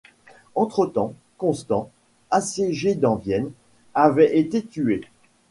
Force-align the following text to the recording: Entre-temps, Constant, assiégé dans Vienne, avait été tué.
Entre-temps, 0.55 1.13
Constant, 1.37 1.91
assiégé 2.31 2.95
dans 2.95 3.17
Vienne, 3.17 3.51
avait 3.93 4.39
été 4.39 4.65
tué. 4.65 5.01